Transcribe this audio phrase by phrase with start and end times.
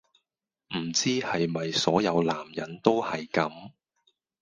[0.75, 3.51] 唔知係咪所有男人都係咁